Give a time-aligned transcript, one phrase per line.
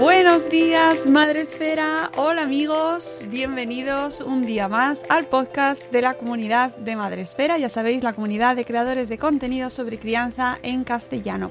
[0.00, 2.10] Buenos días, Madre Esfera.
[2.16, 7.58] Hola amigos, bienvenidos un día más al podcast de la comunidad de Madre Esfera.
[7.58, 11.50] Ya sabéis, la comunidad de creadores de contenido sobre crianza en castellano.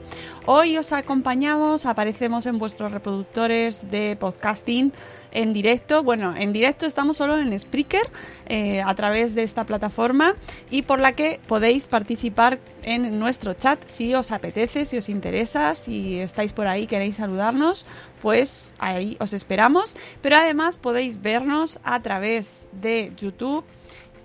[0.52, 4.92] Hoy os acompañamos, aparecemos en vuestros reproductores de podcasting
[5.32, 6.02] en directo.
[6.02, 8.10] Bueno, en directo estamos solo en Spreaker
[8.48, 10.34] eh, a través de esta plataforma
[10.72, 15.76] y por la que podéis participar en nuestro chat si os apetece, si os interesa,
[15.76, 17.86] si estáis por ahí, queréis saludarnos,
[18.20, 19.96] pues ahí os esperamos.
[20.24, 23.66] Pero además podéis vernos a través de YouTube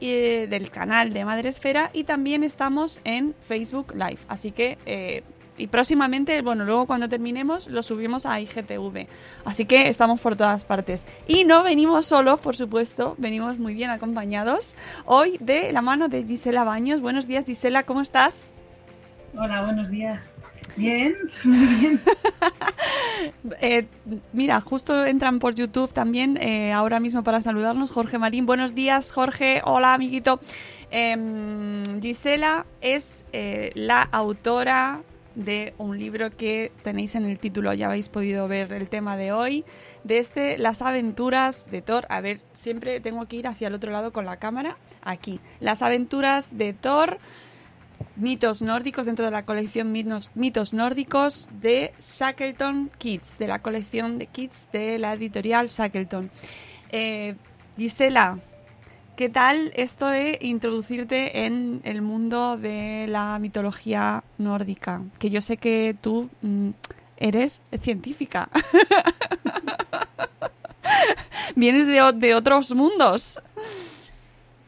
[0.01, 4.19] y del canal de Madre Esfera y también estamos en Facebook Live.
[4.29, 5.23] Así que eh,
[5.57, 9.07] y próximamente, bueno, luego cuando terminemos lo subimos a IGTV.
[9.45, 11.05] Así que estamos por todas partes.
[11.27, 14.75] Y no venimos solos, por supuesto, venimos muy bien acompañados.
[15.05, 17.01] Hoy de la mano de Gisela Baños.
[17.01, 18.53] Buenos días, Gisela, ¿cómo estás?
[19.37, 20.25] Hola, buenos días.
[20.77, 21.15] Bien,
[21.45, 22.01] muy bien.
[23.61, 23.87] Eh,
[24.33, 28.47] mira, justo entran por YouTube también eh, ahora mismo para saludarnos Jorge Marín.
[28.47, 29.61] Buenos días, Jorge.
[29.65, 30.41] Hola, amiguito.
[30.91, 35.03] Em, Gisela es eh, la autora
[35.35, 39.33] de un libro que tenéis en el título, ya habéis podido ver el tema de
[39.33, 39.65] hoy,
[40.05, 42.07] de este Las aventuras de Thor.
[42.09, 45.41] A ver, siempre tengo que ir hacia el otro lado con la cámara, aquí.
[45.61, 47.19] Las aventuras de Thor,
[48.17, 54.19] mitos nórdicos dentro de la colección mitos, mitos nórdicos de Shackleton Kids, de la colección
[54.19, 56.31] de Kids de la editorial Shackleton.
[56.91, 57.35] Eh,
[57.77, 58.39] Gisela,
[59.17, 65.03] ¿Qué tal esto de introducirte en el mundo de la mitología nórdica?
[65.21, 66.71] Que yo sé que tú mm,
[67.17, 68.49] eres científica.
[71.55, 73.41] Vienes de, de, otros mundos.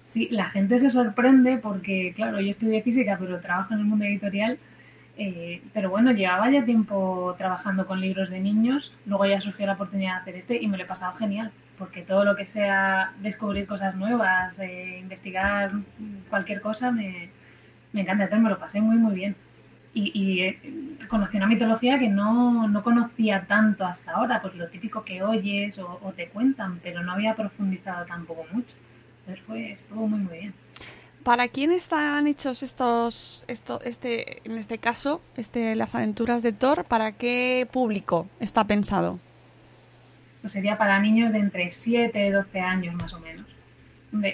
[0.05, 4.05] Sí, la gente se sorprende porque, claro, yo estudié física, pero trabajo en el mundo
[4.05, 4.61] editorial.
[5.19, 9.73] Eh, pero bueno, llevaba ya tiempo trabajando con libros de niños, luego ya surgió la
[9.73, 13.13] oportunidad de hacer este y me lo he pasado genial, porque todo lo que sea
[13.21, 15.73] descubrir cosas nuevas, eh, investigar
[16.31, 17.31] cualquier cosa, me,
[17.93, 19.37] me encanta, entonces me lo pasé muy muy bien.
[19.95, 20.59] Y, y eh,
[21.09, 25.79] conocí una mitología que no, no, conocía tanto hasta ahora, pues lo típico que oyes
[25.79, 28.75] o, te cuentan, pero no había profundizado tampoco mucho.
[29.21, 30.55] Entonces fue, estuvo muy muy bien.
[31.23, 36.85] ¿Para quién están hechos estos, esto, este, en este caso, este, las aventuras de Thor?
[36.85, 39.19] ¿Para qué público está pensado?
[40.47, 43.47] Pues sería para niños de entre 7 y 12 años más o menos.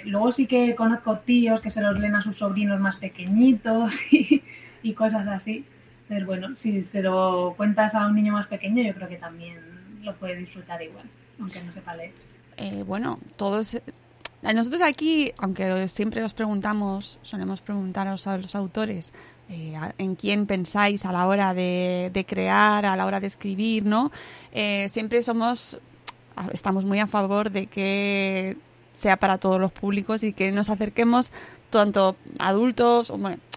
[0.05, 4.93] Luego sí que conozco tíos que se los leen a sus sobrinos más pequeñitos y,
[4.93, 5.65] cosas así.
[6.07, 9.57] Pero bueno, si se lo cuentas a un niño más pequeño, yo creo que también
[10.03, 11.05] lo puede disfrutar igual,
[11.39, 12.11] aunque no sepa leer.
[12.57, 13.81] Eh, bueno, todos
[14.51, 19.13] nosotros aquí, aunque siempre os preguntamos, solemos preguntaros a los autores
[19.49, 24.11] eh, en quién pensáis a la hora de, crear, a la hora de escribir, ¿no?
[24.51, 25.79] Eh, siempre somos,
[26.51, 28.57] estamos muy a favor de que
[28.93, 31.31] sea para todos los públicos y que nos acerquemos
[31.69, 33.11] tanto adultos,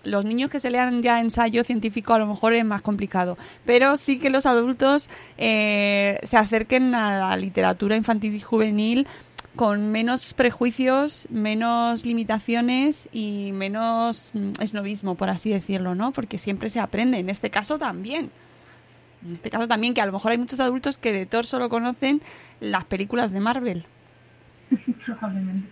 [0.04, 3.96] los niños que se lean ya ensayo científico a lo mejor es más complicado, pero
[3.96, 9.06] sí que los adultos eh, se acerquen a la literatura infantil y juvenil
[9.56, 16.12] con menos prejuicios, menos limitaciones y menos mm, esnovismo, por así decirlo, ¿no?
[16.12, 18.30] Porque siempre se aprende, en este caso también.
[19.26, 21.68] En este caso también, que a lo mejor hay muchos adultos que de Thor solo
[21.68, 22.22] conocen
[22.60, 23.84] las películas de Marvel.
[25.04, 25.68] Probablemente.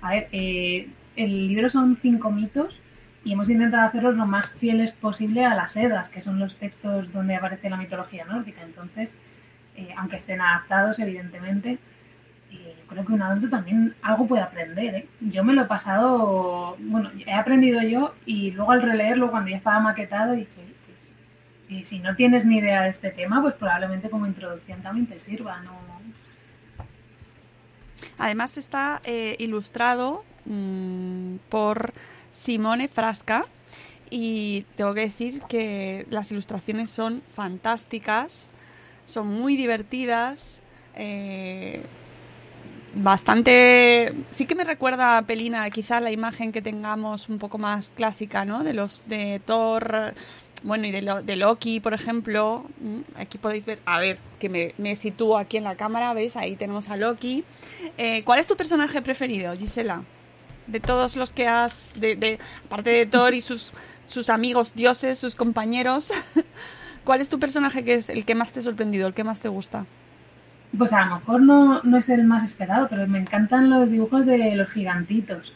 [0.00, 2.80] A ver, eh, el libro son cinco mitos
[3.24, 7.12] y hemos intentado hacerlos lo más fieles posible a las Edas, que son los textos
[7.12, 8.62] donde aparece la mitología nórdica.
[8.62, 9.10] Entonces,
[9.76, 11.78] eh, aunque estén adaptados, evidentemente,
[12.50, 14.94] eh, creo que un adulto también algo puede aprender.
[14.94, 15.08] ¿eh?
[15.20, 19.56] Yo me lo he pasado, bueno, he aprendido yo y luego al releerlo cuando ya
[19.56, 20.77] estaba maquetado, he dicho, "Oye, pues,
[21.68, 25.18] y si no tienes ni idea de este tema, pues probablemente como introducción también te
[25.18, 25.72] sirva, ¿no?
[28.16, 31.92] Además está eh, ilustrado mm, por
[32.32, 33.46] Simone Frasca
[34.10, 38.52] y tengo que decir que las ilustraciones son fantásticas,
[39.04, 40.62] son muy divertidas,
[40.94, 41.82] eh,
[42.94, 44.14] bastante...
[44.30, 48.44] Sí que me recuerda a Pelina, quizá la imagen que tengamos un poco más clásica,
[48.44, 48.64] ¿no?
[48.64, 50.14] De los de Thor,
[50.62, 52.64] bueno, y de, Lo- de Loki, por ejemplo.
[52.80, 56.36] Mm, Aquí podéis ver, a ver, que me, me sitúo aquí en la cámara, ¿veis?
[56.36, 57.44] Ahí tenemos a Loki.
[57.96, 60.02] Eh, ¿Cuál es tu personaje preferido, Gisela?
[60.66, 63.72] De todos los que has, de, de- aparte de Thor y sus,
[64.04, 66.10] sus amigos dioses, sus compañeros,
[67.04, 69.40] ¿cuál es tu personaje que es el que más te ha sorprendido, el que más
[69.40, 69.86] te gusta?
[70.76, 74.26] Pues a lo mejor no, no es el más esperado, pero me encantan los dibujos
[74.26, 75.54] de los gigantitos.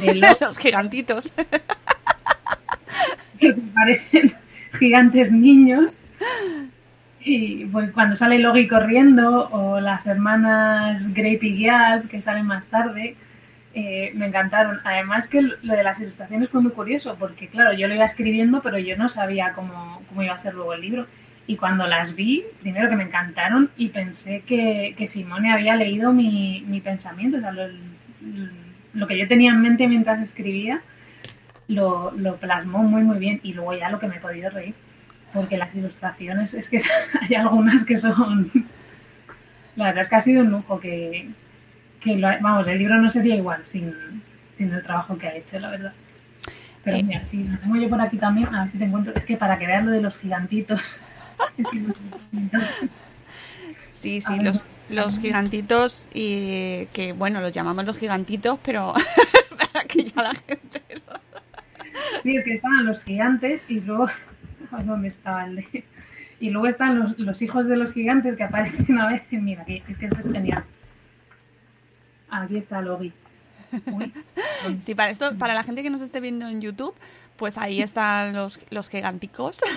[0.00, 1.30] De los los gigantitos.
[3.40, 4.32] que parecen
[4.78, 5.98] gigantes niños.
[7.22, 12.66] Y pues cuando sale Logi corriendo, o las hermanas Grape y Gyal, que salen más
[12.68, 13.16] tarde,
[13.74, 14.80] eh, me encantaron.
[14.84, 18.62] Además que lo de las ilustraciones fue muy curioso, porque claro, yo lo iba escribiendo,
[18.62, 21.06] pero yo no sabía cómo, cómo iba a ser luego el libro.
[21.46, 26.12] Y cuando las vi, primero que me encantaron y pensé que, que Simone había leído
[26.12, 27.68] mi, mi pensamiento, o sea, lo,
[28.94, 30.82] lo que yo tenía en mente mientras escribía,
[31.70, 33.40] lo, lo plasmó muy muy bien.
[33.42, 34.74] Y luego ya lo que me he podido reír
[35.32, 36.78] porque las ilustraciones es que
[37.20, 38.50] hay algunas que son
[39.76, 41.30] la verdad es que ha sido un lujo que,
[42.00, 43.94] que lo vamos el libro no sería igual sin,
[44.52, 45.92] sin el trabajo que ha hecho la verdad.
[46.82, 47.02] Pero Eh.
[47.02, 49.12] mira si lo tengo yo por aquí también a ver si te encuentro.
[49.14, 50.98] Es que para que veas lo de los gigantitos.
[53.92, 58.94] Sí, sí, los, los gigantitos y que bueno, los llamamos los gigantitos, pero
[59.72, 61.20] para que ya la gente lo-
[62.22, 64.08] Sí, es que estaban los gigantes y luego.
[64.84, 65.84] ¿Dónde estaba el de.?
[66.38, 69.40] Y luego están los, los hijos de los gigantes que aparecen a veces.
[69.42, 70.64] Mira, aquí, es que esto es genial.
[72.30, 73.12] Aquí está Logi.
[74.80, 76.94] Sí, para esto, para la gente que nos esté viendo en YouTube,
[77.36, 79.60] pues ahí están los, los giganticos.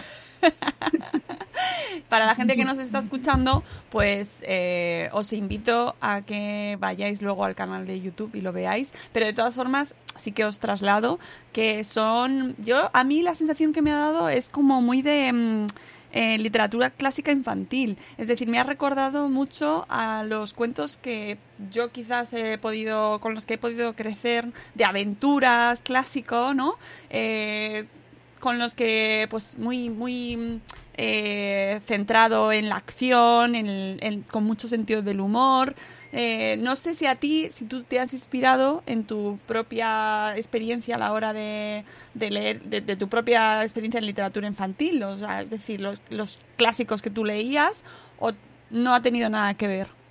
[2.10, 7.46] para la gente que nos está escuchando, pues eh, os invito a que vayáis luego
[7.46, 8.94] al canal de YouTube y lo veáis.
[9.12, 11.20] Pero de todas formas, sí que os traslado
[11.52, 12.56] que son.
[12.58, 15.32] Yo, a mí la sensación que me ha dado es como muy de.
[15.32, 15.68] mm,
[16.14, 17.98] eh, literatura clásica infantil.
[18.18, 21.38] Es decir, me ha recordado mucho a los cuentos que
[21.72, 24.46] yo quizás he podido, con los que he podido crecer,
[24.76, 26.76] de aventuras clásico, ¿no?
[27.10, 27.86] Eh,
[28.44, 30.60] con los que, pues, muy, muy
[30.96, 35.76] eh, centrado en la acción, en con mucho sentido del humor.
[36.12, 40.96] Eh, no sé si a ti, si tú te has inspirado en tu propia experiencia
[40.96, 45.80] a la hora de, leer, de, tu propia experiencia en literatura infantil, o es decir,
[45.80, 47.86] los, los clásicos que tú leías,
[48.20, 48.34] o
[48.70, 50.03] no ha tenido nada que ver.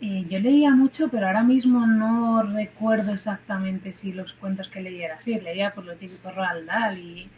[0.00, 5.20] Eh, yo leía mucho, pero ahora mismo no recuerdo exactamente si los cuentos que leyera.
[5.20, 7.28] Sí, leía por lo típico Roald Dahl y,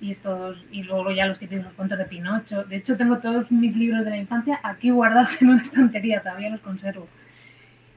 [0.00, 2.64] y estos y luego ya los típicos cuentos de Pinocho.
[2.64, 6.50] De hecho, tengo todos mis libros de la infancia aquí guardados en una estantería, todavía
[6.50, 7.08] los conservo.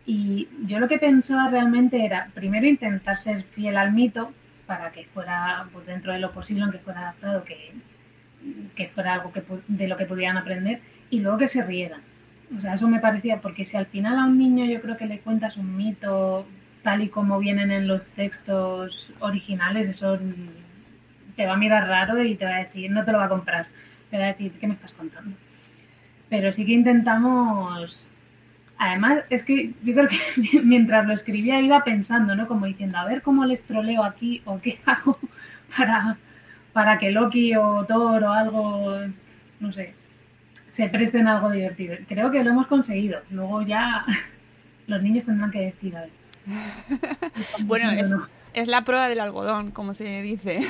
[0.05, 4.33] Y yo lo que pensaba realmente era, primero, intentar ser fiel al mito
[4.65, 7.71] para que fuera, pues, dentro de lo posible, aunque fuera adaptado, que,
[8.75, 12.01] que fuera algo que, de lo que pudieran aprender, y luego que se rieran.
[12.57, 15.05] O sea, eso me parecía, porque si al final a un niño yo creo que
[15.05, 16.45] le cuentas un mito
[16.81, 20.19] tal y como vienen en los textos originales, eso
[21.35, 23.29] te va a mirar raro y te va a decir, no te lo va a
[23.29, 23.67] comprar,
[24.09, 25.35] te va a decir, ¿qué me estás contando?
[26.29, 28.09] Pero sí que intentamos
[28.83, 32.47] Además, es que yo creo que mientras lo escribía iba pensando, ¿no?
[32.47, 35.19] Como diciendo, a ver cómo les troleo aquí o qué hago
[35.77, 36.17] para,
[36.73, 38.97] para que Loki o Thor o algo,
[39.59, 39.93] no sé,
[40.71, 41.97] se presten algo divertido.
[42.07, 43.19] Creo que lo hemos conseguido.
[43.29, 44.05] Luego ya
[44.87, 46.09] los niños tendrán que decir, a ver.
[47.65, 48.25] Bueno, es, no.
[48.53, 50.65] Es la prueba del algodón, como se dice.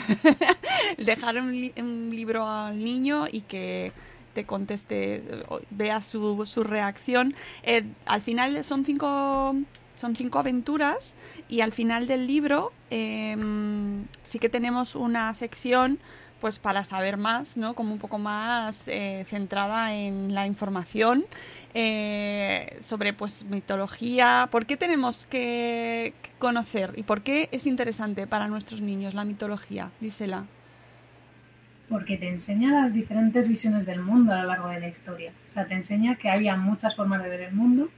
[0.97, 3.91] Dejar un, libro al niño y que
[4.33, 5.23] te conteste,
[5.69, 7.35] vea su, su reacción.
[7.61, 9.55] Eh, al final son cinco
[9.93, 11.15] son cinco aventuras
[11.47, 15.99] y al final del libro em, sí que tenemos una sección
[16.41, 17.75] pues para saber más, ¿no?
[17.75, 21.23] Como un poco más eh, centrada en la información
[21.73, 24.49] eh, sobre pues mitología.
[24.51, 29.91] ¿Por qué tenemos que, conocer y por qué es interesante para nuestros niños la mitología?
[30.01, 30.45] Dísela.
[31.87, 35.31] Porque te enseña las diferentes visiones del mundo a lo largo de la historia.
[35.45, 37.89] O sea, te enseña que había muchas formas de ver el mundo,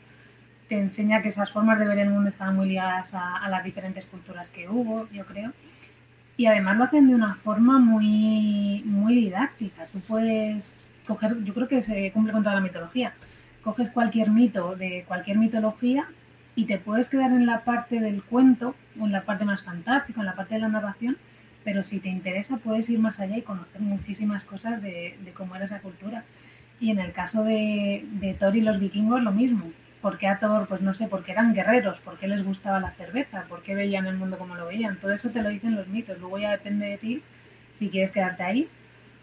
[0.68, 3.64] te enseña que esas formas de ver el mundo estaban muy ligadas a, a las
[3.64, 5.54] diferentes culturas que hubo, yo creo
[6.36, 9.86] y además lo hacen de una forma muy, muy didáctica.
[9.92, 10.76] Tú puedes
[11.06, 13.14] coger, yo creo que se cumple con toda la mitología.
[13.64, 16.06] Coges cualquier mito de cualquier mitología
[16.56, 20.20] y te puedes quedar en la parte del cuento o en la parte más fantástica,
[20.20, 21.18] en la parte de la narración,
[21.64, 25.66] pero si te interesa puedes ir más allá y conocer muchísimas cosas de, cómo era
[25.66, 26.24] esa cultura.
[26.80, 29.72] Y en el caso de, de Thor y los vikingos, lo mismo
[30.04, 32.92] por qué a Thor, pues no sé, porque eran guerreros, por qué les gustaba la
[32.92, 34.98] cerveza, por qué veían el mundo como lo veían.
[34.98, 36.20] Todo eso te lo dicen los mitos.
[36.20, 37.24] Luego ya depende de ti
[37.74, 38.68] si quieres quedarte ahí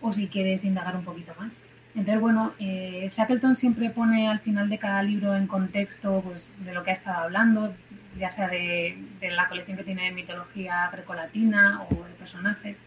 [0.01, 1.55] o si quieres indagar un poquito más.
[1.95, 6.73] Entonces, bueno, eh, Shackleton siempre pone al final de cada libro en contexto pues, de
[6.73, 7.75] lo que ha estado hablando,
[8.19, 12.79] ya sea de, la colección que tiene de mitología grecolatina o de personajes.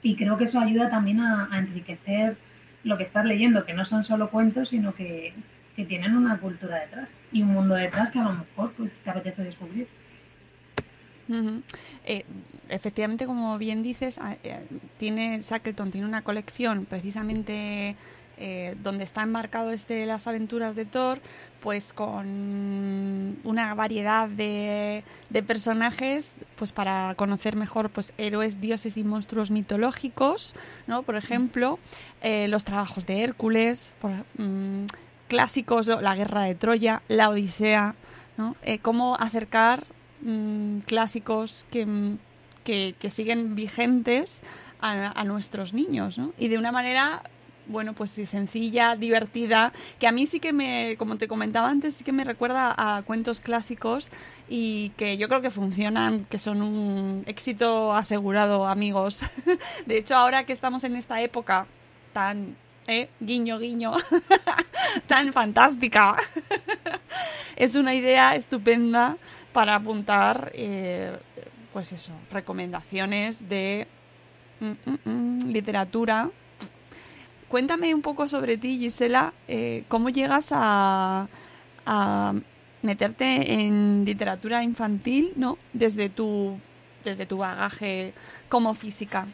[0.00, 2.36] Y creo que eso ayuda también a enriquecer
[2.84, 5.34] lo que estás leyendo, que no son solo cuentos, sino que,
[5.76, 9.10] que tienen una cultura detrás y un mundo detrás que a lo mejor pues te
[9.10, 9.88] apetece descubrir.
[12.04, 12.24] Eh,
[12.68, 14.60] efectivamente, como bien dices, eh,
[14.98, 17.96] tiene Shackleton tiene una colección precisamente
[18.36, 21.20] eh, donde está enmarcado este las aventuras de Thor,
[21.60, 29.04] pues con una variedad de, de, personajes, pues para conocer mejor pues héroes, dioses y
[29.04, 30.54] monstruos mitológicos,
[30.86, 31.04] ¿no?
[31.04, 31.78] Por ejemplo,
[32.22, 34.86] los trabajos de Hércules, por, mm,
[35.34, 37.96] clásicos, la guerra de Troya, la Odisea,
[38.36, 38.54] ¿no?
[38.62, 39.82] Eh, cómo acercar
[40.20, 42.16] mm, clásicos que,
[42.62, 44.42] que, siguen vigentes
[44.80, 46.32] a, nuestros niños, ¿no?
[46.38, 47.22] Y de una manera
[47.66, 52.04] bueno, pues sencilla, divertida, que a mí sí que me, como te comentaba antes, sí
[52.04, 54.12] que me recuerda a cuentos clásicos
[54.48, 59.22] y que yo creo que funcionan, que son un éxito asegurado, amigos.
[59.86, 61.66] De hecho, ahora que estamos en esta época
[62.12, 62.54] tan
[62.86, 63.08] ¿eh?
[63.20, 63.92] guiño, guiño,
[65.06, 66.16] tan fantástica.
[67.56, 69.16] es una idea estupenda
[69.52, 71.16] para apuntar, eh,
[71.72, 73.86] pues eso, recomendaciones de
[74.60, 76.30] mm, mm, mm, literatura.
[77.48, 81.28] Cuéntame un poco sobre ti, Gisela, eh, cómo llegas a,
[81.86, 82.34] a
[82.82, 85.56] meterte en literatura infantil, ¿no?
[85.72, 86.58] Desde tu,
[87.04, 88.12] desde tu bagaje
[88.48, 89.26] como física.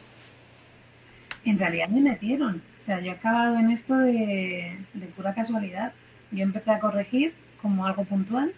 [1.45, 2.63] En realidad me metieron.
[2.91, 4.77] Sea, yo he acabado en esto de,
[5.15, 5.93] pura casualidad.
[6.33, 8.53] Yo empecé a corregir como algo puntual,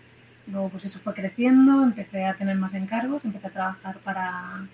[0.47, 4.67] luego pues eso fue creciendo, empecé a tener más encargos, empecé a trabajar para,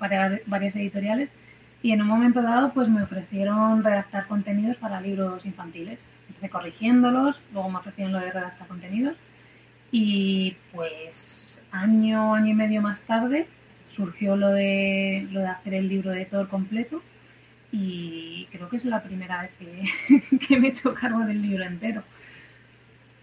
[0.00, 1.32] para varias editoriales
[1.82, 6.02] y en un momento dado pues me ofrecieron redactar contenidos para libros infantiles.
[6.26, 9.16] Empecé corrigiéndolos, luego me ofrecieron lo de redactar contenidos
[9.92, 13.46] y pues año, año y medio más tarde
[13.88, 17.04] surgió lo de, lo de hacer el libro de Thor completo
[17.78, 19.50] y creo que es la primera vez
[20.48, 22.02] que, me he hecho cargo del libro entero.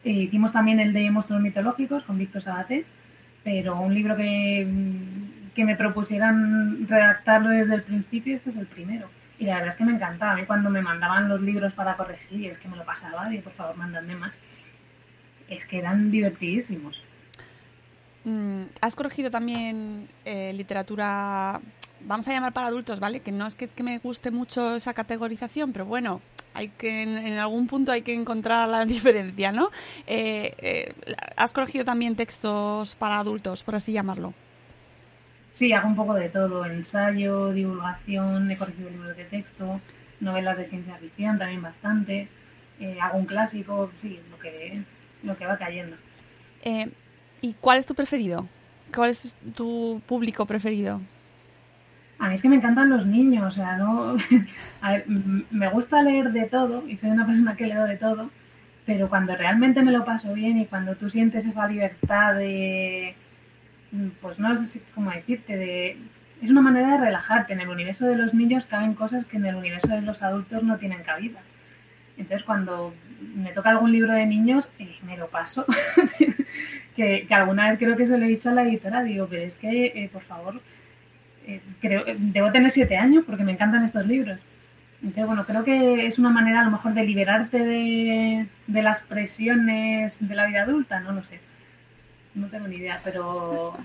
[0.03, 2.85] Eh, hicimos también el de monstruos mitológicos con Víctor Sabaté,
[3.43, 4.67] pero un libro que,
[5.55, 9.09] que me propusieran redactarlo desde el principio, este es el primero.
[9.39, 10.39] Y la verdad es que me encantaba.
[10.45, 13.75] Cuando me mandaban los libros para corregir, es que me lo pasaba, y por favor,
[13.75, 14.39] mandadme más.
[15.49, 17.03] Es que eran divertidísimos.
[18.23, 21.59] Mm, ¿Has corregido también eh, literatura
[22.05, 23.19] vamos a llamar para adultos, ¿vale?
[23.21, 26.21] Que no es que, me guste mucho esa categorización, pero bueno,
[26.53, 29.71] hay que en, algún punto hay que encontrar la diferencia, ¿no?
[30.07, 30.93] Eh, eh,
[31.35, 34.33] ¿Has corregido también textos para adultos, por así llamarlo?
[35.51, 39.79] Sí, hago un poco de todo, ensayo, divulgación, he corregido libros de texto,
[40.19, 42.27] novelas de ciencia ficción también bastante,
[42.79, 44.81] eh, hago un clásico, sí, lo que,
[45.21, 45.95] lo que va cayendo.
[47.41, 48.47] ¿Y cuál es tu preferido?
[48.95, 51.01] ¿Cuál es tu público preferido?
[52.23, 54.15] A mí es que me encantan los niños, o sea, no.
[55.51, 58.29] me gusta leer de todo y soy una persona que leo de todo,
[58.85, 63.15] pero cuando realmente me lo paso bien y cuando tú sientes esa libertad de.
[64.21, 65.97] Pues no sé cómo decirte, de.
[66.41, 67.51] Es una manera de relajarte.
[67.51, 70.63] En el universo de los niños caben cosas que en el universo de los adultos
[70.63, 71.41] no tienen cabida.
[72.15, 72.93] Entonces, cuando
[73.35, 75.65] me toca algún libro de niños, eh, me lo paso.
[76.95, 79.41] que, que, alguna vez creo que se lo he dicho a la editora, digo, pero
[79.41, 80.61] es que, eh, por favor,
[81.45, 84.39] eh, creo, debo tener siete años porque me encantan estos libros.
[85.01, 89.01] Entonces, bueno, creo que es una manera a lo mejor de liberarte de, de las
[89.01, 91.39] presiones de la vida adulta, no lo sé.
[92.35, 93.75] No tengo ni idea, pero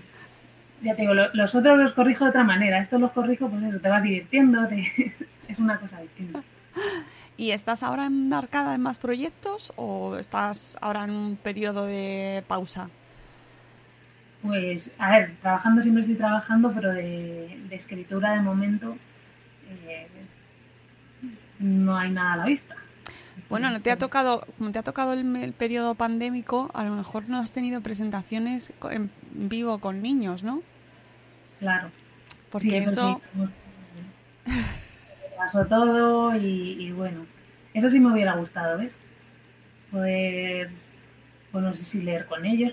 [0.82, 2.80] ya te digo, los otros los corrijo de otra manera.
[2.80, 4.60] Estos los corrijo, pues eso, te vas divirtiendo,
[5.48, 6.42] es una cosa distinta.
[7.36, 12.90] ¿Y estás ahora embarcada en más proyectos o estás ahora en un periodo de pausa?
[14.42, 18.96] Pues, a ver, trabajando siempre estoy trabajando, pero de, escritura de momento
[19.68, 20.06] eh,
[21.58, 22.76] no hay nada a la vista.
[23.48, 27.28] Bueno, no te ha tocado, como te ha tocado el, periodo pandémico, a lo mejor
[27.28, 30.62] no has tenido presentaciones en vivo con niños, ¿no?
[31.58, 31.90] Claro.
[32.50, 33.20] Porque eso,
[35.36, 37.26] pasó todo y, bueno,
[37.74, 38.98] eso sí me hubiera gustado, ¿ves?
[39.90, 40.70] Poder,
[41.60, 42.72] no sé si leer con ellos,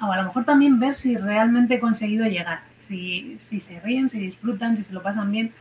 [0.00, 4.10] o a lo mejor también ver si realmente he conseguido llegar, si, si se ríen,
[4.10, 5.52] si disfrutan, si se lo pasan bien,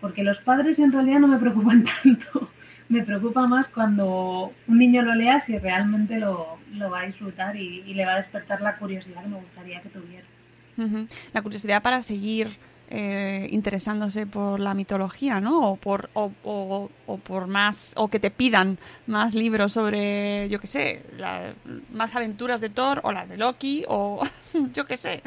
[0.00, 2.50] porque los padres en realidad no me preocupan tanto
[2.88, 6.58] me preocupa más cuando un niño lo lea si realmente lo,
[6.90, 10.24] va a disfrutar y, le va a despertar la curiosidad que me gustaría que tuviera.
[11.32, 12.56] La curiosidad para seguir
[12.90, 15.60] eh, interesándose por la mitología, ¿no?
[15.60, 20.66] O por, o, o, por más, o que te pidan más libros sobre, yo qué
[20.66, 21.02] sé,
[21.92, 24.22] más aventuras de Thor o las de Loki o
[24.72, 25.22] yo qué sé.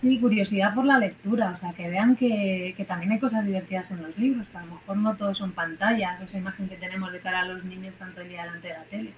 [0.00, 4.02] Sí, curiosidad por la lectura, o sea, que vean que, también hay cosas divertidas en
[4.02, 7.20] los libros, que a lo mejor no todos son pantallas, esa imagen que tenemos de
[7.20, 9.12] cara a los niños tanto el día delante de la tele.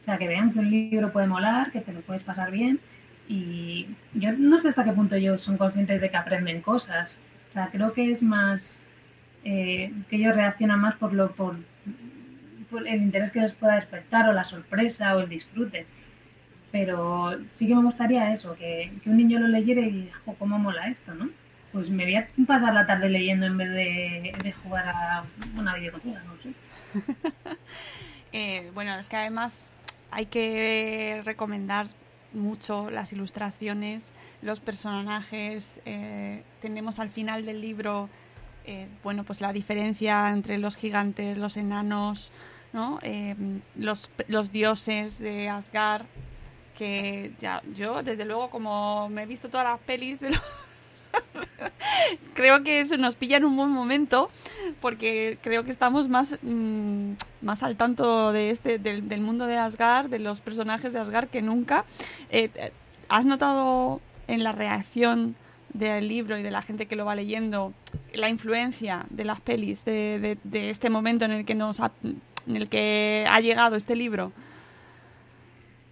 [0.00, 2.80] O sea, que vean que un libro puede molar, que te lo puedes pasar bien
[3.28, 7.20] y yo no sé hasta qué punto ellos son conscientes de que aprenden cosas.
[7.50, 8.78] O sea, creo que es más
[9.44, 11.56] eh, que ellos reaccionan más por, lo, por,
[12.86, 15.86] el interés que les pueda despertar o la sorpresa o el disfrute
[16.70, 20.88] pero sí que me gustaría eso, que, un niño lo leyera y diga, ¿cómo mola
[20.88, 21.30] esto, no?
[21.72, 25.24] Pues me voy a pasar la tarde leyendo en vez de, jugar a
[25.56, 26.52] una videoconsola, no sé.
[28.30, 29.64] Eh, bueno, es que además
[30.10, 31.86] hay que recomendar
[32.32, 34.10] mucho las ilustraciones,
[34.42, 35.80] los personajes.
[35.84, 38.08] Eh, tenemos al final del libro,
[38.64, 42.32] eh, bueno, pues la diferencia entre los gigantes, los enanos,
[42.72, 42.98] ¿no?
[43.76, 46.04] los, los dioses de Asgard
[46.76, 50.40] que ya yo desde luego como me he visto todas las pelis de los
[52.34, 54.30] creo que eso nos pilla en un buen momento
[54.80, 60.08] porque creo que estamos más mm, más al tanto de este del, mundo de Asgard
[60.08, 61.84] de los personajes de Asgard que nunca
[62.30, 62.72] eh, eh,
[63.08, 65.36] has notado en la reacción
[65.72, 67.72] del libro y de la gente que lo va leyendo
[68.14, 72.68] la influencia de las pelis de, de, este momento en el que nos en el
[72.68, 74.32] que ha llegado este libro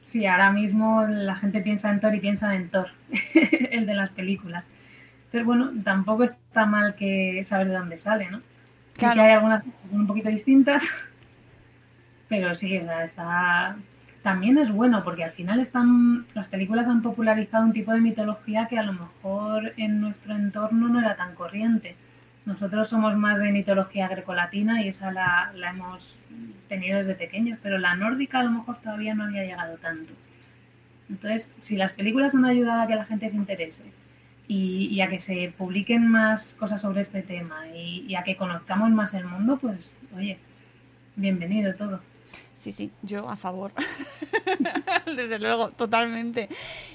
[0.06, 2.90] Sí, ahora mismo la gente piensa en Thor y piensa en Thor,
[3.72, 4.62] el de las películas.
[5.44, 8.40] Bueno, tampoco está mal que saber de dónde sale, ¿no?
[8.92, 10.84] Sí que hay algunas un poquito distintas,
[12.28, 13.76] pero sí, está
[14.26, 18.66] también es bueno porque al final están las películas han popularizado un tipo de mitología
[18.66, 21.94] que a lo mejor en nuestro entorno no era tan corriente.
[22.44, 26.18] Nosotros somos más de mitología grecolatina y esa la, hemos
[26.68, 30.12] tenido desde pequeños, pero la nórdica a lo mejor todavía no había llegado tanto.
[31.08, 33.84] Entonces, si las películas han ayudado a que la gente se interese
[34.48, 39.14] y, a que se publiquen más cosas sobre este tema y, a que conozcamos más
[39.14, 40.38] el mundo, pues oye,
[41.16, 42.00] bienvenido todo.
[42.54, 43.72] Sí, sí, yo a favor.
[45.16, 46.48] Desde luego, totalmente.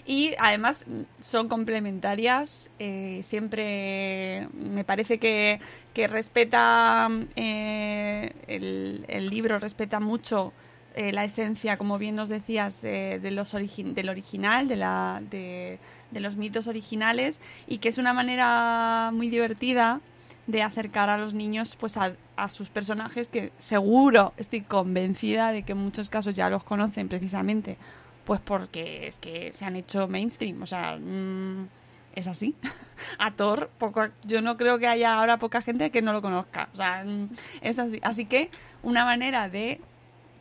[0.06, 0.86] Y además
[1.20, 2.72] son complementarias.
[2.80, 5.60] Eh, siempre me parece que,
[5.94, 10.52] que respeta eh, el, libro, respeta mucho
[10.96, 15.80] eh, la esencia, como bien nos decías, de, los del original, de, la, de,
[16.12, 20.02] de los mitos originales, y que es una manera muy divertida
[20.48, 22.14] de acercar a los niños pues a,
[22.50, 27.78] sus personajes que seguro estoy convencida de que en muchos casos ya los conocen precisamente
[28.26, 31.68] pues porque es que se han hecho mainstream o sea mm,
[32.16, 32.56] es así.
[33.20, 36.70] A Thor poco, yo no creo que haya ahora poca gente que no lo conozca
[36.74, 37.30] o sea mm,
[37.62, 38.00] es así.
[38.02, 38.50] Así que
[38.82, 39.80] una manera de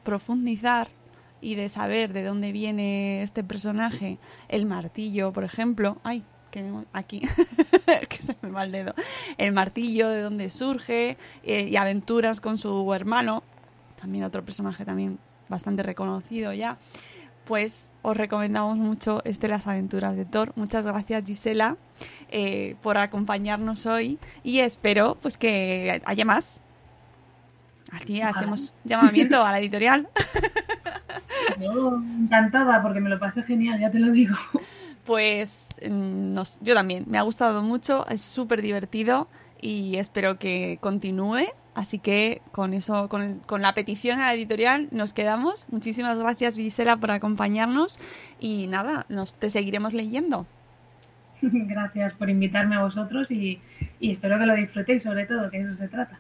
[0.03, 0.89] profundizar
[1.41, 7.21] y de saber de dónde viene este personaje el martillo por ejemplo ay que aquí,
[8.09, 8.95] que se me va el dedo,
[9.39, 13.43] el martillo de donde surge eh, y aventuras con su hermano,
[14.01, 16.79] también otro personaje también bastante reconocido ya,
[17.45, 20.53] pues os recomendamos mucho este Las aventuras de Thor.
[20.55, 21.77] Muchas gracias Gisela
[22.31, 26.63] eh, por acompañarnos hoy y espero pues que haya más.
[27.93, 30.09] Aquí hacemos llamamiento a la editorial.
[31.61, 34.37] Yo encantada porque me lo pasé genial, ya te lo digo.
[35.05, 39.29] Pues mm, nos- yo también, me ha gustado mucho, es súper divertido
[39.61, 41.47] y espero que continúe.
[41.75, 45.67] Así que con eso, con, con la petición a la editorial nos quedamos.
[45.71, 47.99] Muchísimas gracias Gisela por acompañarnos
[48.41, 50.47] y nada, nos te seguiremos leyendo.
[51.43, 53.61] Gracias por invitarme a vosotros y,
[53.99, 56.19] y espero que lo disfrutéis, sobre todo, que de eso se trata.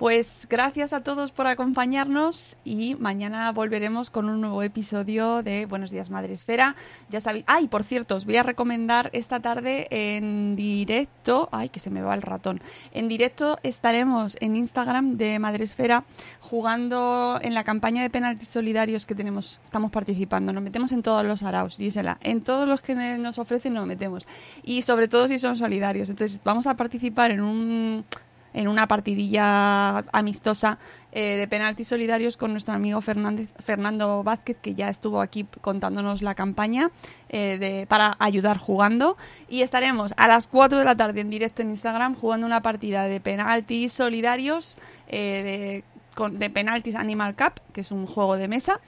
[0.00, 5.90] Pues gracias a todos por acompañarnos y mañana volveremos con un nuevo episodio de Buenos
[5.90, 6.74] Días Madre Esfera.
[7.10, 7.44] Ya sabéis.
[7.46, 11.50] Ay, por cierto, os voy a recomendar esta tarde en directo.
[11.52, 12.62] Ay, que se me va el ratón.
[12.92, 16.04] En directo estaremos en Instagram de Madre Esfera
[16.40, 19.60] jugando en la campaña de penaltis solidarios que tenemos.
[19.66, 20.50] Estamos participando.
[20.54, 22.16] Nos metemos en todos los araos, Gisela.
[22.22, 24.26] En todos los que nos ofrecen nos metemos.
[24.62, 26.08] Y sobre todo si son solidarios.
[26.08, 28.06] Entonces vamos a participar en un
[28.52, 30.78] en una partidilla amistosa
[31.12, 36.22] eh, de penaltis solidarios con nuestro amigo Fernández, Fernando Vázquez, que ya estuvo aquí contándonos
[36.22, 36.90] la campaña
[37.28, 39.16] eh, de, para ayudar jugando.
[39.48, 43.04] Y estaremos a las 4 de la tarde en directo en Instagram jugando una partida
[43.04, 44.76] de penaltis solidarios,
[45.08, 45.84] eh, de,
[46.14, 48.80] con- de penaltis Animal Cup, que es un juego de mesa.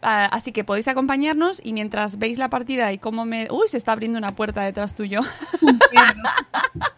[0.00, 3.48] Ah, así que podéis acompañarnos y mientras veis la partida y cómo me...
[3.50, 5.22] Uy, se está abriendo una puerta detrás tuyo.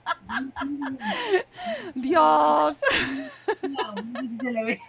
[1.94, 2.80] Dios.
[3.62, 4.80] No, no sé si se le ve.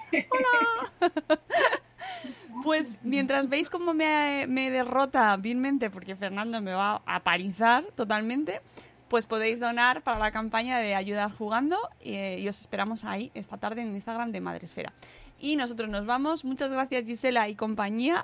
[2.63, 8.61] Pues mientras veis cómo me, me derrota vilmente, porque Fernando me va a parizar totalmente,
[9.07, 13.57] pues podéis donar para la campaña de ayudar jugando eh, y os esperamos ahí esta
[13.57, 14.93] tarde en Instagram de Madresfera.
[15.41, 16.45] Y nosotros nos vamos.
[16.45, 18.23] Muchas gracias Gisela y compañía.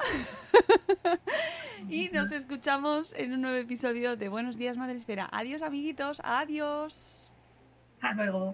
[1.90, 5.28] y nos escuchamos en un nuevo episodio de Buenos Días Madresfera.
[5.32, 7.32] Adiós amiguitos, adiós.
[8.00, 8.54] Hasta luego.